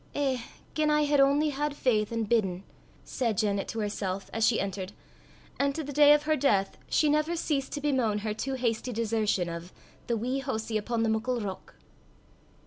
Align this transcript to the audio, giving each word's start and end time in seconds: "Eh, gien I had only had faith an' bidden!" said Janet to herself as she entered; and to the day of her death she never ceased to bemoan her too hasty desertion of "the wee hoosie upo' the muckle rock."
"Eh, 0.15 0.39
gien 0.73 0.89
I 0.89 1.03
had 1.03 1.19
only 1.19 1.49
had 1.49 1.75
faith 1.75 2.11
an' 2.11 2.23
bidden!" 2.23 2.63
said 3.03 3.37
Janet 3.37 3.67
to 3.67 3.81
herself 3.81 4.31
as 4.33 4.43
she 4.43 4.59
entered; 4.59 4.93
and 5.59 5.75
to 5.75 5.83
the 5.83 5.93
day 5.93 6.11
of 6.15 6.23
her 6.23 6.35
death 6.35 6.75
she 6.89 7.07
never 7.07 7.35
ceased 7.35 7.71
to 7.73 7.81
bemoan 7.81 8.17
her 8.25 8.33
too 8.33 8.55
hasty 8.55 8.91
desertion 8.93 9.47
of 9.47 9.71
"the 10.07 10.17
wee 10.17 10.39
hoosie 10.39 10.79
upo' 10.79 10.97
the 10.97 11.07
muckle 11.09 11.39
rock." 11.39 11.75